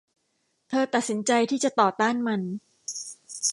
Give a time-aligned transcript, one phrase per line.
[0.69, 2.41] เธอตัดสินใจที่จะต่อต้านมัน